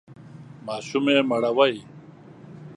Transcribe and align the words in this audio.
ماشوم 0.65 1.05
یې 1.15 1.19
مړوئ! 1.29 1.75